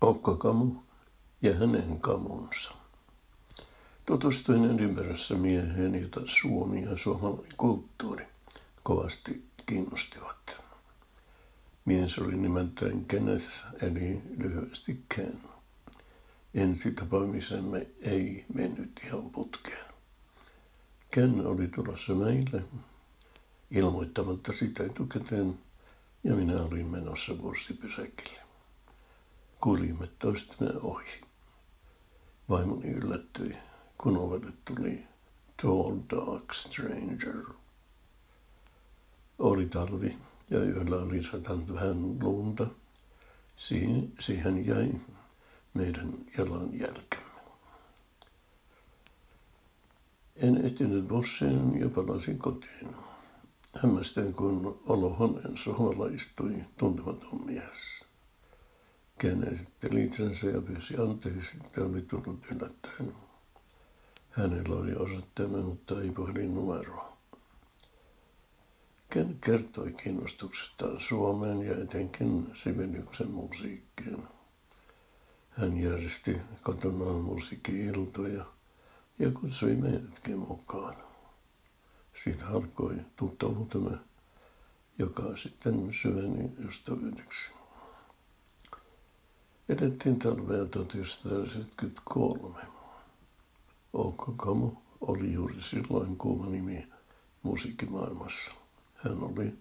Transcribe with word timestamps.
Okkakamu 0.00 0.74
ja 1.42 1.54
hänen 1.54 1.98
kamunsa. 2.00 2.74
Tutustuin 4.06 4.70
Edinburghissa 4.70 5.34
mieheen, 5.34 6.02
jota 6.02 6.20
Suomi 6.24 6.82
ja 6.82 6.96
suomalainen 6.96 7.56
kulttuuri 7.56 8.26
kovasti 8.82 9.44
kiinnostivat. 9.66 10.60
Mies 11.84 12.18
oli 12.18 12.36
nimeltään 12.36 13.04
Kenneth, 13.04 13.48
eli 13.82 14.22
lyhyesti 14.38 15.04
Ken. 15.14 15.40
Ensi 16.54 16.90
tapaamisemme 16.90 17.86
ei 18.00 18.44
mennyt 18.54 19.00
ihan 19.06 19.30
putkeen. 19.30 19.86
Ken 21.10 21.46
oli 21.46 21.68
tulossa 21.68 22.14
meille 22.14 22.64
ilmoittamatta 23.70 24.52
sitä 24.52 24.84
etukäteen 24.84 25.58
ja 26.24 26.34
minä 26.34 26.62
olin 26.62 26.86
menossa 26.86 27.34
bussipysäkille. 27.34 28.45
Kuljimme 29.60 30.08
toistemme 30.18 30.70
ohi. 30.82 31.20
Vaimoni 32.48 32.88
yllättyi, 32.90 33.56
kun 33.98 34.16
ovelle 34.16 34.52
tuli 34.64 35.04
Tall 35.62 35.98
Dark 36.10 36.52
Stranger. 36.52 37.44
Oli 39.38 39.66
talvi 39.66 40.18
ja 40.50 40.58
yöllä 40.64 40.96
oli 40.96 41.22
satanut 41.22 41.74
vähän 41.74 42.18
lunta. 42.22 42.66
Siihen, 43.56 44.12
siihen 44.18 44.66
jäi 44.66 44.92
meidän 45.74 46.14
jalanjälkemme. 46.38 47.26
En 50.36 50.64
ehtinyt 50.64 51.08
bussiin 51.08 51.80
ja 51.80 51.88
palasin 51.88 52.38
kotiin. 52.38 52.96
Hämmästyin, 53.82 54.34
kun 54.34 54.80
olohuoneen 54.88 55.56
sohvalla 55.56 56.06
istui 56.06 56.64
tuntematon 56.76 57.46
mies. 57.46 58.05
Ken 59.18 59.52
esitteli 59.52 60.04
itsensä 60.04 60.46
ja 60.46 60.60
pyysi 60.60 60.96
anteeksi, 60.96 61.56
että 61.64 61.84
oli 61.84 62.02
tullut 62.02 62.46
yllättäen. 62.52 63.14
Hänellä 64.30 64.76
oli 64.76 64.94
osoitteemme, 64.94 65.58
mutta 65.58 66.00
ei 66.02 66.10
puhelinnumeroa. 66.10 67.16
Ken 69.10 69.38
kertoi 69.40 69.92
kiinnostuksestaan 69.92 71.00
Suomeen 71.00 71.62
ja 71.62 71.82
etenkin 71.82 72.50
Sibeliuksen 72.54 73.30
musiikkiin. 73.30 74.22
Hän 75.50 75.76
järjesti 75.78 76.36
kotonaan 76.62 77.20
musiikki-iltoja 77.20 78.44
ja 79.18 79.30
kutsui 79.30 79.74
meidätkin 79.74 80.38
mukaan. 80.38 80.96
Siitä 82.24 82.46
alkoi 82.46 82.96
tuttavuutemme, 83.16 83.98
joka 84.98 85.36
sitten 85.36 85.92
syveni 85.92 86.50
ystävyydeksi. 86.68 87.52
Edettiin 89.68 90.18
talvea 90.18 90.64
1973. 90.64 92.58
Oukko 93.92 94.72
oli 95.00 95.32
juuri 95.32 95.62
silloin 95.62 96.16
kuuma 96.16 96.46
nimi 96.46 96.88
musiikkimaailmassa. 97.42 98.52
Hän 98.94 99.22
oli 99.22 99.54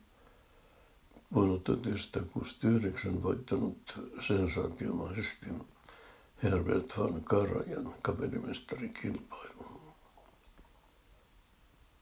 vuonna 1.33 1.57
1969 1.57 3.23
voittanut 3.23 3.99
sensaatiomaisesti 4.27 5.45
Herbert 6.43 6.97
van 6.97 7.23
Karajan 7.23 7.93
kapellimestarikilpailun. 8.01 9.81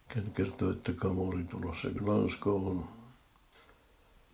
Ken 0.08 0.32
kertoi, 0.32 0.72
että 0.72 0.94
Kamu 0.94 1.30
oli 1.30 1.44
tulossa 1.44 1.90
Glasgow'n 1.90 3.03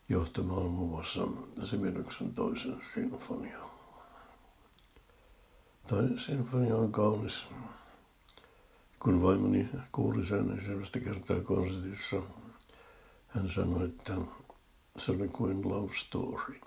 johtamaan 0.10 0.72
muun 0.72 0.90
muassa 0.90 1.28
Sibeliuksen 1.64 2.34
toisen 2.34 2.82
sinfonian. 2.94 3.70
Toinen 5.88 6.20
sinfonia 6.20 6.76
on 6.76 6.92
kaunis. 6.92 7.48
Kun 9.00 9.22
vaimoni 9.22 9.70
kuuli 9.92 10.26
sen 10.26 10.52
ensimmäistä 10.52 11.00
kertaa 11.00 11.42
konsertissa, 11.42 12.22
hän 13.28 13.50
sanoi, 13.50 13.86
että 13.86 14.14
se 14.98 15.12
oli 15.12 15.28
kuin 15.28 15.70
love 15.70 15.94
story. 15.94 16.62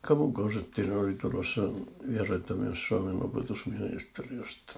Kamun 0.00 0.34
konserttiin 0.34 0.96
oli 0.96 1.14
tulossa 1.14 1.62
vieraita 2.08 2.54
myös 2.54 2.88
Suomen 2.88 3.22
opetusministeriöstä. 3.22 4.72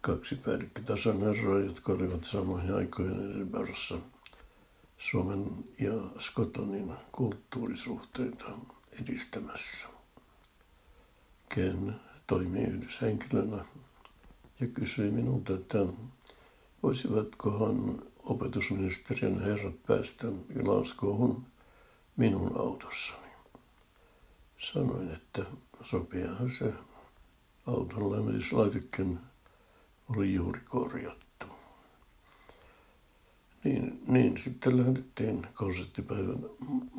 Kaksi 0.00 0.36
päällikkötason 0.36 1.20
herraa, 1.20 1.58
jotka 1.58 1.92
olivat 1.92 2.24
samoihin 2.24 2.74
aikoihin 2.74 3.32
Edinburghissa 3.32 3.98
Suomen 4.98 5.64
ja 5.80 5.92
Skotlannin 6.18 6.92
kulttuurisuhteita 7.12 8.46
edistämässä. 9.02 9.88
Ken 11.48 12.00
toimii 12.26 12.64
yhdyshenkilönä 12.64 13.64
ja 14.60 14.66
kysyi 14.66 15.10
minulta, 15.10 15.54
että 15.54 15.78
voisivatkohan 16.82 18.02
opetusministeriön 18.22 19.40
herrat 19.40 19.82
päästä 19.86 20.26
Glasgowhun 20.62 21.46
minun 22.16 22.60
autossani. 22.60 23.24
Sanoin, 24.58 25.10
että 25.10 25.44
sopiahan 25.82 26.50
se 26.50 26.72
auton 27.66 28.12
lämmityslaitekin 28.12 29.18
oli 30.08 30.34
juuri 30.34 30.60
korjattu. 30.60 31.23
Niin, 33.64 34.02
niin 34.06 34.38
sitten 34.38 34.76
lähdettiin 34.78 35.46
konserttipäivän 35.54 36.38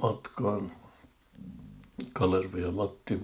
matkaan. 0.01 0.71
Kalervi 2.13 2.61
ja 2.61 2.71
Matti 2.71 3.19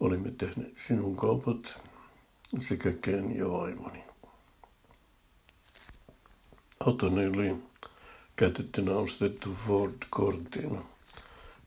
olimme 0.00 0.30
tehneet 0.30 0.76
sinun 0.76 1.16
kaupat 1.16 1.80
sekä 2.58 2.92
Ken 2.92 3.36
ja 3.36 3.50
vaimoni. 3.50 4.04
Autoni 6.80 7.26
oli 7.26 7.56
käytettynä 8.36 8.92
ostettu 8.92 9.54
Ford 9.54 9.94
Cortina, 10.14 10.82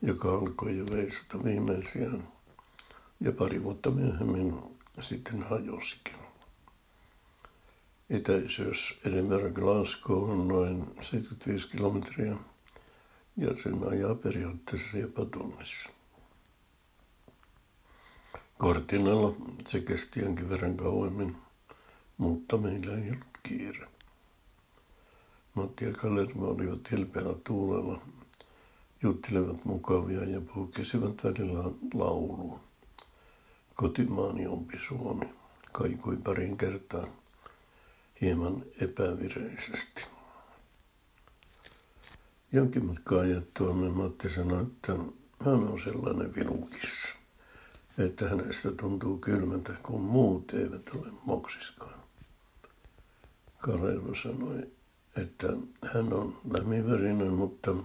joka 0.02 0.34
alkoi 0.34 0.78
jo 0.78 0.85
veistä 0.91 1.44
viimeisiään 1.44 2.28
ja 3.19 3.31
pari 3.31 3.63
vuotta 3.63 3.91
myöhemmin 3.91 4.56
sitten 5.00 5.44
hajosikin. 5.44 6.30
Edinburgh 8.11 9.53
Glasgow 9.53 10.29
on 10.29 10.47
noin 10.47 10.88
75 10.99 11.67
kilometriä 11.67 12.35
ja 13.38 13.55
sen 13.63 13.88
ajaa 13.89 14.16
periaatteessa 14.16 14.97
jopa 14.97 15.25
tunnissa. 15.25 15.89
Kortinalla 18.57 19.35
se 19.67 19.79
kesti 19.79 20.19
jonkin 20.19 20.49
verran 20.49 20.77
kauemmin, 20.77 21.38
mutta 22.17 22.57
meillä 22.57 22.94
ei 22.94 23.09
ollut 23.09 23.38
kiire. 23.44 23.88
Matti 25.53 25.85
ja 25.85 25.93
Kalerva 25.93 26.45
olivat 26.45 26.91
hilpeällä 26.91 27.35
tuulella, 27.43 28.01
juttelevat 29.03 29.66
mukavia 29.66 30.23
ja 30.23 30.41
puhkesivat 30.41 31.23
välillä 31.23 31.63
lauluun. 31.93 32.59
Kotimaani 33.75 34.47
ompi 34.47 34.79
Suomi 34.88 35.25
kaikui 35.72 36.17
parin 36.17 36.57
kertaan 36.57 37.20
hieman 38.21 38.65
epävireisesti. 38.81 40.05
Jonkin 42.51 42.85
matkaa 42.85 43.19
ajettuamme 43.19 43.89
Matti 43.89 44.29
sanoi, 44.29 44.61
että 44.61 44.93
hän 45.45 45.53
on 45.53 45.79
sellainen 45.83 46.35
vilukissa, 46.35 47.15
että 47.97 48.29
hänestä 48.29 48.71
tuntuu 48.71 49.17
kylmältä, 49.17 49.73
kun 49.83 50.01
muut 50.01 50.53
eivät 50.53 50.89
ole 50.95 51.07
moksiskaan. 51.25 51.99
Kalervo 53.57 54.15
sanoi, 54.15 54.71
että 55.15 55.47
hän 55.93 56.13
on 56.13 56.37
lämminverinen, 56.53 57.33
mutta 57.33 57.75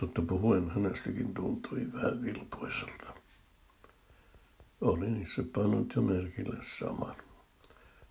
totta 0.00 0.22
puhuen 0.22 0.70
hänestäkin 0.70 1.34
tuntui 1.34 1.86
vähän 1.92 2.22
vilpoiselta. 2.22 3.14
Olin 4.80 5.22
itse 5.22 5.42
pannut 5.42 5.92
jo 5.96 6.02
merkille 6.02 6.56
saman. 6.62 7.29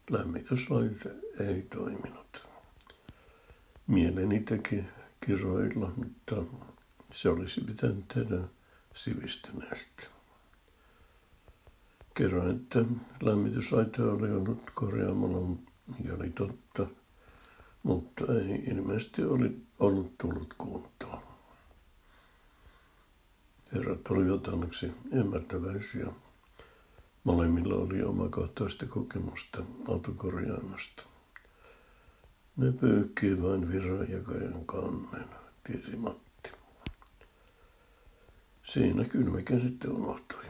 Lämmityslaite 0.09 1.15
ei 1.39 1.61
toiminut. 1.61 2.47
Mieleni 3.88 4.39
teki 4.39 4.83
kiroilla, 5.25 5.91
mutta 5.95 6.35
se 7.11 7.29
olisi 7.29 7.61
pitänyt 7.61 8.07
tehdä 8.07 8.38
sivistyneesti. 8.94 10.07
Kerroin, 12.13 12.56
että 12.56 12.79
lämmityslaite 13.21 14.01
oli 14.03 14.31
ollut 14.31 14.71
korjaamalla, 14.75 15.57
mikä 15.97 16.13
oli 16.15 16.29
totta, 16.29 16.88
mutta 17.83 18.23
ei 18.33 18.63
ilmeisesti 18.67 19.23
oli 19.23 19.62
ollut 19.79 20.17
tullut 20.17 20.53
kuntoon. 20.57 21.21
Herrat 23.73 24.07
olivat 24.09 24.47
onneksi 24.47 24.91
ymmärtäväisiä 25.12 26.07
Molemmilla 27.29 27.75
oli 27.75 28.03
omakohtaista 28.03 28.85
kokemusta 28.85 29.63
autokorjaamosta. 29.87 31.03
Ne 32.57 32.71
pyykkii 32.71 33.41
vain 33.41 33.71
virranjakajan 33.71 34.65
kannen, 34.65 35.25
tiesi 35.63 35.95
Matti. 35.95 36.51
siinä 38.63 39.03
kylmäkin 39.03 39.61
sitten 39.61 39.91
unohtui. 39.91 40.43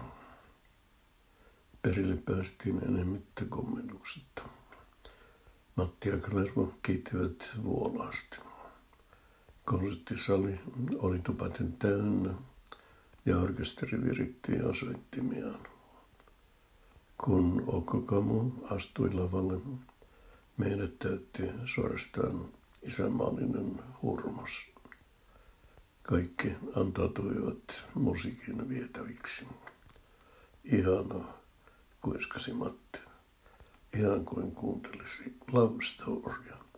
Perille 1.82 2.16
päästiin 2.16 2.84
enemmittä 2.84 3.46
kommennuksetta. 3.50 4.44
Matti 5.76 6.10
ja 6.10 6.18
Kalervo 6.18 6.74
kiittivät 6.84 7.52
vuolaasti. 7.64 8.38
Konserttisali 9.66 10.60
oli 10.98 11.20
tupaten 11.20 11.74
täynnä 11.74 12.34
ja 13.26 13.38
orkesteri 13.38 14.04
viritti 14.04 14.62
osoittimiaan. 14.62 15.79
Kun 17.24 17.64
Okkokamu 17.68 18.52
astui 18.70 19.14
lavalle, 19.14 19.62
meidät 20.58 21.00
täytti 21.00 21.44
suorastaan 21.66 22.46
isämaallinen 22.82 23.80
hurmos. 24.02 24.68
Kaikki 26.04 26.56
antautuivat 26.76 27.86
musiikin 27.94 28.70
vietäviksi. 28.70 29.48
Ihanaa, 30.64 31.38
kuiskasi 32.02 32.54
Matti. 32.54 33.00
Ihan 33.98 34.26
kuin 34.26 34.52
kuuntelisi 34.52 35.38
love 35.52 35.84
storya. 35.86 36.69